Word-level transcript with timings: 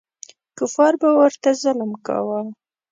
کفار 0.57 0.93
به 1.01 1.09
ورته 1.19 1.49
ظلم 1.61 1.91
کاوه. 2.05 2.39